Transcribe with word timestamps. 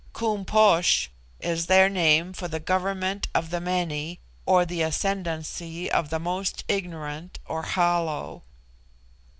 Koom 0.13 0.45
posh 0.47 1.11
is 1.41 1.67
their 1.67 1.87
name 1.87 2.33
for 2.33 2.47
the 2.47 2.59
government 2.59 3.27
of 3.35 3.51
the 3.51 3.61
many, 3.61 4.19
or 4.47 4.65
the 4.65 4.81
ascendancy 4.81 5.91
of 5.91 6.09
the 6.09 6.17
most 6.17 6.63
ignorant 6.67 7.37
or 7.45 7.61
hollow. 7.61 8.41